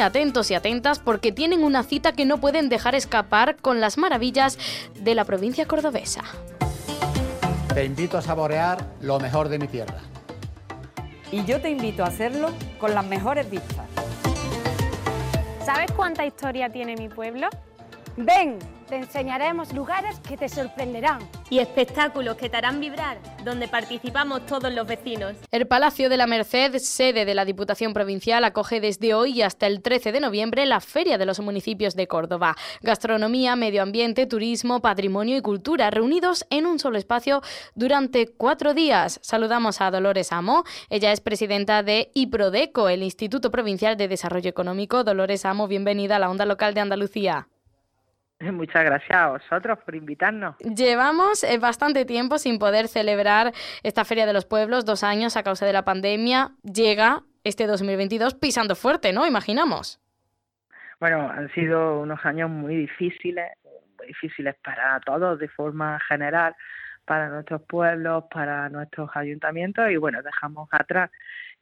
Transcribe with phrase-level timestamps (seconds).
[0.00, 4.58] Atentos y atentas porque tienen una cita que no pueden dejar escapar con las maravillas
[4.94, 6.22] de la provincia cordobesa.
[7.74, 10.00] Te invito a saborear lo mejor de mi tierra.
[11.30, 13.86] Y yo te invito a hacerlo con las mejores vistas.
[15.64, 17.48] ¿Sabes cuánta historia tiene mi pueblo?
[18.16, 21.20] Ven, te enseñaremos lugares que te sorprenderán.
[21.50, 25.34] Y espectáculos que te harán vibrar, donde participamos todos los vecinos.
[25.50, 29.66] El Palacio de la Merced, sede de la Diputación Provincial, acoge desde hoy y hasta
[29.66, 32.56] el 13 de noviembre la Feria de los Municipios de Córdoba.
[32.82, 37.42] Gastronomía, medio ambiente, turismo, patrimonio y cultura, reunidos en un solo espacio
[37.74, 39.20] durante cuatro días.
[39.22, 40.64] Saludamos a Dolores Amo.
[40.88, 45.04] Ella es presidenta de IPRODECO, el Instituto Provincial de Desarrollo Económico.
[45.04, 47.48] Dolores Amo, bienvenida a la Onda Local de Andalucía.
[48.52, 50.56] Muchas gracias a vosotros por invitarnos.
[50.58, 55.42] Llevamos eh, bastante tiempo sin poder celebrar esta Feria de los Pueblos, dos años a
[55.42, 56.52] causa de la pandemia.
[56.62, 59.26] Llega este 2022 pisando fuerte, ¿no?
[59.26, 60.00] Imaginamos.
[61.00, 63.52] Bueno, han sido unos años muy difíciles,
[63.98, 66.54] muy difíciles para todos de forma general,
[67.08, 71.10] para nuestros pueblos, para nuestros ayuntamientos y bueno, dejamos atrás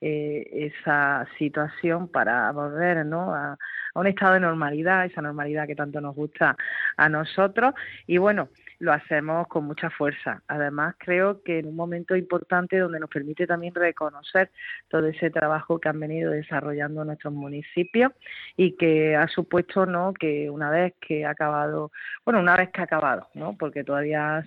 [0.00, 3.32] eh, esa situación para volver ¿no?
[3.32, 3.56] a,
[3.94, 6.56] un estado de normalidad, esa normalidad que tanto nos gusta
[6.96, 7.74] a nosotros.
[8.06, 8.48] Y bueno,
[8.80, 10.42] lo hacemos con mucha fuerza.
[10.48, 14.50] Además, creo que en un momento importante donde nos permite también reconocer
[14.88, 18.12] todo ese trabajo que han venido desarrollando nuestros municipios
[18.56, 20.12] y que ha supuesto ¿no?
[20.12, 21.90] que una vez que ha acabado,
[22.24, 23.56] bueno, una vez que ha acabado, ¿no?
[23.56, 24.44] porque todavía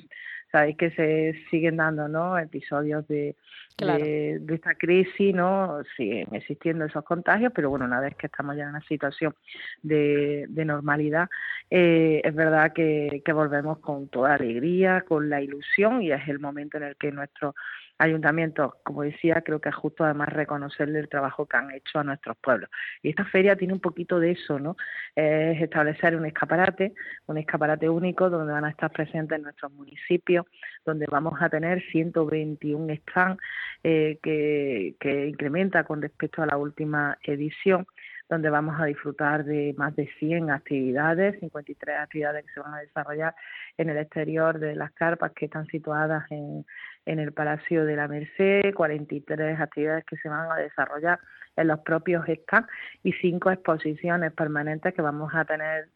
[0.51, 2.37] sabéis que se siguen dando ¿no?
[2.37, 3.35] episodios de,
[3.77, 5.81] de, esta crisis, ¿no?
[5.95, 9.35] Siguen existiendo esos contagios, pero bueno, una vez que estamos ya en una situación
[9.81, 11.29] de, de normalidad,
[11.69, 16.39] eh, es verdad que, que volvemos con toda alegría, con la ilusión y es el
[16.39, 17.55] momento en el que nuestro
[17.99, 22.03] ayuntamientos, como decía, creo que es justo además reconocerle el trabajo que han hecho a
[22.03, 22.69] nuestros pueblos.
[23.03, 24.77] Y esta feria tiene un poquito de eso, ¿no?
[25.15, 26.93] Es establecer un escaparate,
[27.27, 30.45] un escaparate único donde van a estar presentes nuestros municipios,
[30.85, 33.41] donde vamos a tener 121 stands
[33.83, 37.85] eh, que, que incrementa con respecto a la última edición
[38.29, 42.79] donde vamos a disfrutar de más de 100 actividades, 53 actividades que se van a
[42.79, 43.35] desarrollar
[43.77, 46.65] en el exterior de las carpas que están situadas en,
[47.05, 51.19] el Palacio de la Merced, 43 actividades que se van a desarrollar
[51.55, 52.69] en los propios stands
[53.03, 55.89] y cinco exposiciones permanentes que vamos a tener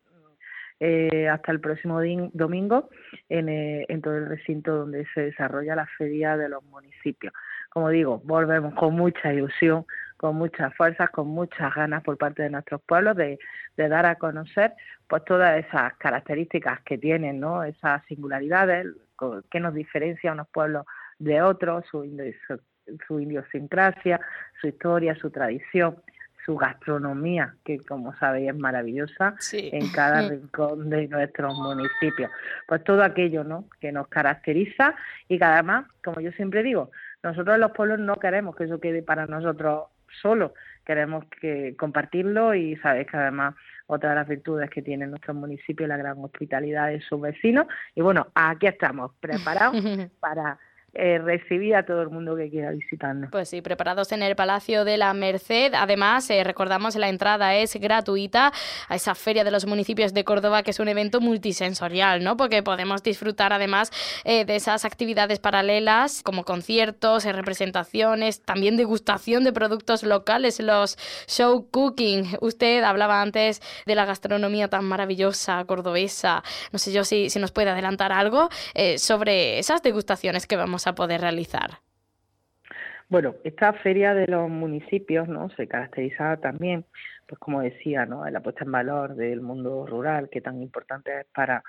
[0.79, 2.01] eh, hasta el próximo
[2.33, 2.89] domingo
[3.29, 7.31] en, eh, en todo el recinto donde se desarrolla la feria de los municipios.
[7.69, 9.85] Como digo, volvemos con mucha ilusión,
[10.23, 13.37] con muchas fuerzas, con muchas ganas por parte de nuestros pueblos de,
[13.75, 14.71] de dar a conocer
[15.05, 17.61] pues todas esas características que tienen, ¿no?
[17.65, 18.87] esas singularidades
[19.51, 20.85] que nos diferencia a unos pueblos
[21.19, 22.09] de otros, su,
[23.05, 24.21] su, idiosincrasia,
[24.61, 25.97] su historia, su tradición,
[26.45, 32.31] su gastronomía, que como sabéis es maravillosa en cada rincón de nuestros municipios.
[32.65, 33.65] Pues todo aquello ¿no?
[33.81, 34.95] que nos caracteriza
[35.27, 36.91] y que además, como yo siempre digo,
[37.23, 39.87] nosotros los pueblos no queremos que eso quede para nosotros
[40.21, 40.53] solo,
[40.85, 43.55] queremos que compartirlo y sabéis que además
[43.87, 47.67] otra de las virtudes que tiene nuestro municipio es la gran hospitalidad de sus vecinos.
[47.95, 49.75] Y bueno, aquí estamos preparados
[50.19, 50.57] para
[50.95, 53.31] eh, recibir a todo el mundo que quiera visitarnos.
[53.31, 55.73] Pues sí, preparados en el Palacio de la Merced.
[55.73, 58.53] Además, eh, recordamos la entrada es gratuita
[58.87, 62.37] a esa Feria de los Municipios de Córdoba, que es un evento multisensorial, ¿no?
[62.37, 63.91] Porque podemos disfrutar además
[64.23, 71.67] eh, de esas actividades paralelas como conciertos, representaciones, también degustación de productos locales, los show
[71.71, 72.37] cooking.
[72.39, 76.43] Usted hablaba antes de la gastronomía tan maravillosa cordobesa.
[76.71, 78.49] No sé yo si, si nos puede adelantar algo
[78.97, 81.79] sobre esas degustaciones que vamos a poder realizar?
[83.09, 85.49] Bueno, esta feria de los municipios, ¿no?
[85.51, 86.85] Se caracteriza también,
[87.27, 88.27] pues como decía, ¿no?
[88.29, 91.63] La puesta en valor del mundo rural, que tan importante es para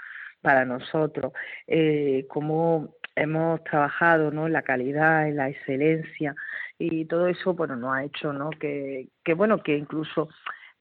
[0.44, 1.32] para nosotros,
[1.66, 4.46] eh, cómo hemos trabajado, ¿no?
[4.46, 6.34] La calidad, en la excelencia
[6.78, 8.50] y todo eso, bueno, nos ha hecho, ¿no?
[8.50, 10.28] Que, que bueno, que incluso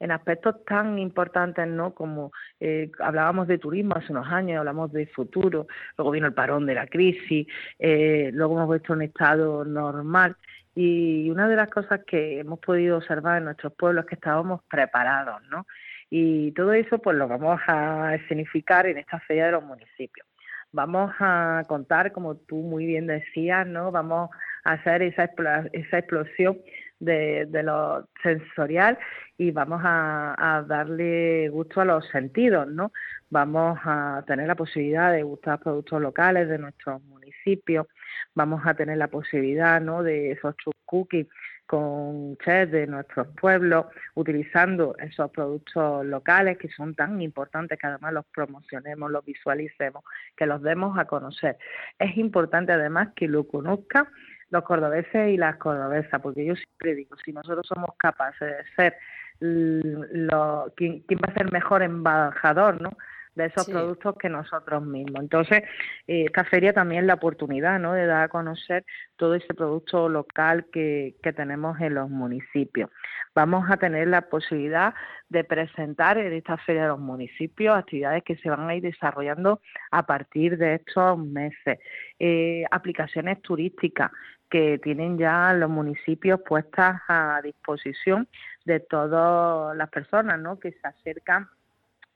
[0.00, 1.94] en aspectos tan importantes, ¿no?
[1.94, 6.66] Como eh, hablábamos de turismo hace unos años, hablamos de futuro, luego vino el parón
[6.66, 7.46] de la crisis,
[7.78, 10.36] eh, luego hemos visto un estado normal
[10.74, 14.62] y una de las cosas que hemos podido observar en nuestros pueblos es que estábamos
[14.68, 15.66] preparados, ¿no?
[16.10, 20.26] Y todo eso pues lo vamos a escenificar en esta feria de los municipios.
[20.72, 23.92] Vamos a contar, como tú muy bien decías, ¿no?
[23.92, 24.30] Vamos
[24.64, 25.30] a hacer esa,
[25.72, 26.58] esa explosión
[27.00, 28.98] de, de, lo sensorial
[29.36, 32.92] y vamos a, darle gusto a los sentidos, ¿no?
[33.30, 37.86] Vamos a tener la posibilidad de gustar productos locales de nuestros municipios,
[38.34, 40.02] vamos a tener la posibilidad, ¿no?
[40.02, 40.54] De esos
[40.84, 41.26] cookies
[41.66, 48.12] con chefs de nuestros pueblos, utilizando esos productos locales que son tan importantes que además
[48.12, 50.04] los promocionemos, los visualicemos,
[50.36, 51.56] que los demos a conocer.
[51.98, 54.06] Es importante además que lo conozcan
[54.54, 58.96] los cordobeses y las cordobesas, porque yo siempre digo, si nosotros somos capaces de ser
[59.40, 62.96] lo, quien, quien va a ser mejor embajador, ¿no?
[63.34, 65.22] De esos productos que nosotros mismos.
[65.22, 65.62] Entonces,
[66.06, 67.92] eh, esta feria también es la oportunidad ¿no?
[67.92, 68.84] de dar a conocer
[69.16, 72.90] todo ese producto local que, que tenemos en los municipios.
[73.34, 74.94] Vamos a tener la posibilidad
[75.28, 79.60] de presentar en esta feria de los municipios actividades que se van a ir desarrollando
[79.90, 81.78] a partir de estos meses.
[82.18, 84.10] Eh, aplicaciones turísticas
[84.48, 88.28] que tienen ya los municipios puestas a disposición
[88.64, 90.60] de todas las personas ¿no?
[90.60, 91.48] que se acercan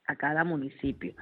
[0.08, 1.14] a cada municipio.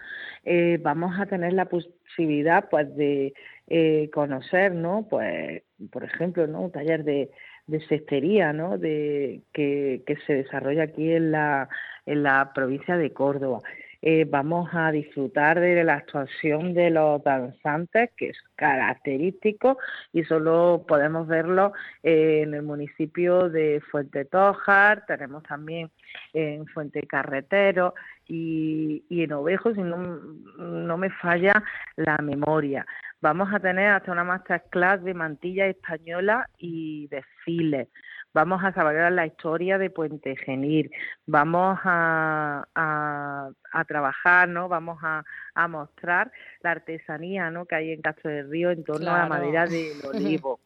[0.45, 3.35] Eh, vamos a tener la posibilidad pues de
[3.67, 5.07] eh, conocer, ¿no?
[5.11, 6.63] Pues, por ejemplo, ¿no?
[6.63, 7.31] Un taller de,
[7.67, 8.79] de cestería, ¿no?
[8.79, 11.69] De, que, que se desarrolla aquí en la,
[12.07, 13.61] en la provincia de Córdoba.
[14.09, 19.79] Eh, vamos a disfrutar de la actuación de los danzantes, que es característico
[20.13, 21.73] y solo podemos verlo
[22.05, 25.91] eh, en el municipio de Fuente Tojar, tenemos también
[26.33, 27.95] en Fuente Carretero
[28.29, 31.65] y, y en Ovejo, si no, no me falla
[31.97, 32.87] la memoria.
[33.27, 37.89] Vamos a tener hasta una masterclass de mantilla española y desfiles
[38.33, 40.93] vamos a saber la historia de Puente Genil,
[41.27, 44.69] vamos a, a, trabajar, ¿no?
[44.69, 45.25] Vamos a,
[45.55, 46.31] a, mostrar
[46.61, 47.65] la artesanía, ¿no?
[47.65, 50.61] Que hay en Castro del Río en torno a la madera del olivo.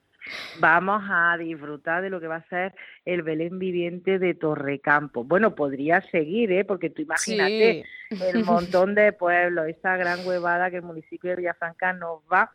[0.58, 2.74] Vamos a disfrutar de lo que va a ser
[3.04, 5.24] el Belén viviente de Torrecampo.
[5.24, 6.64] Bueno, podría seguir, ¿eh?
[6.64, 11.92] Porque tú imagínate el montón de pueblos, esa gran huevada que el municipio de Villafranca
[11.92, 12.52] nos va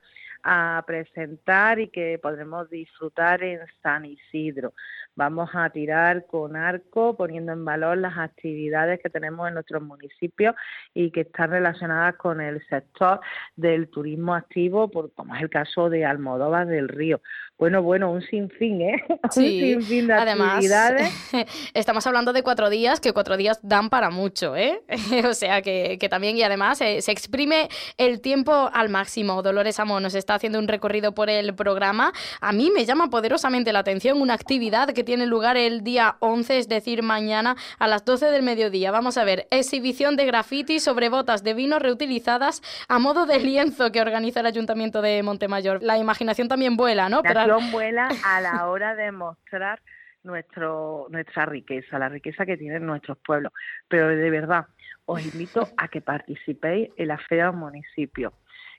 [0.48, 4.74] a presentar y que podremos disfrutar en San Isidro.
[5.16, 10.54] Vamos a tirar con arco poniendo en valor las actividades que tenemos en nuestros municipios
[10.94, 13.22] y que están relacionadas con el sector
[13.56, 17.22] del turismo activo, por, como es el caso de Almodóvar del Río.
[17.58, 19.02] Bueno, bueno, un sinfín, ¿eh?
[19.32, 21.14] Sí, un sinfín de además, actividades.
[21.74, 24.82] Estamos hablando de cuatro días, que cuatro días dan para mucho, ¿eh?
[25.26, 29.42] o sea que, que también, y además eh, se exprime el tiempo al máximo.
[29.42, 32.12] Dolores Amón nos está haciendo un recorrido por el programa.
[32.42, 36.58] A mí me llama poderosamente la atención una actividad que tiene lugar el día 11,
[36.58, 38.92] es decir, mañana a las 12 del mediodía.
[38.92, 43.94] Vamos a ver, exhibición de graffiti sobre botas de vino reutilizadas a modo de lienzo
[43.94, 45.82] que organiza el Ayuntamiento de Montemayor.
[45.82, 47.24] La imaginación también vuela, ¿no?
[47.72, 49.82] Vuela a la hora de mostrar
[50.24, 53.52] nuestro, nuestra riqueza, la riqueza que tienen nuestros pueblos.
[53.88, 54.66] Pero de verdad,
[55.06, 58.34] os invito a que participéis en la Feria del Municipio.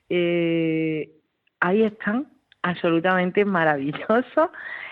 [0.09, 1.09] Eh,
[1.59, 2.27] ahí están
[2.61, 4.49] absolutamente maravillosos,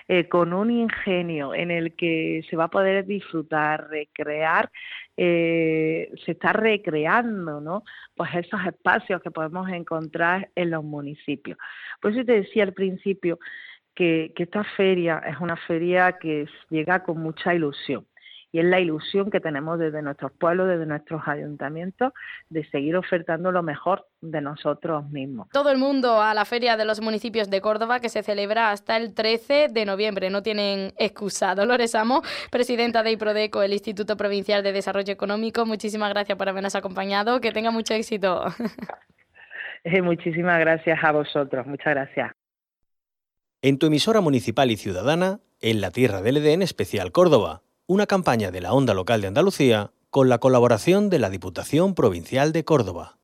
[0.07, 4.69] eh, con un ingenio en el que se va a poder disfrutar, recrear,
[5.17, 7.83] eh, se está recreando, ¿no?
[8.15, 11.57] Pues esos espacios que podemos encontrar en los municipios.
[11.99, 13.39] Por eso te decía al principio
[13.95, 18.05] que, que esta feria es una feria que llega con mucha ilusión
[18.55, 22.13] y es la ilusión que tenemos desde nuestros pueblos, desde nuestros ayuntamientos,
[22.47, 25.49] de seguir ofertando lo mejor de nosotros mismos.
[25.51, 28.95] Todo el mundo a la Feria de los Municipios de Córdoba que se celebra hasta
[28.95, 30.29] el 13 de noviembre.
[30.29, 31.53] No tienen excusa.
[31.53, 36.75] Dolores Amo, presidenta de IPRODECO, el Instituto Provincial de Desarrollo Económico, muchísimas gracias por habernos
[36.75, 37.41] acompañado.
[37.41, 38.45] Que tenga mucho éxito.
[39.87, 41.67] Eh, muchísimas gracias a vosotros.
[41.67, 42.44] Muchas gracias.
[43.65, 48.51] En tu emisora municipal y ciudadana, en la Tierra del Edén Especial Córdoba una campaña
[48.51, 53.17] de la Onda Local de Andalucía con la colaboración de la Diputación Provincial de Córdoba.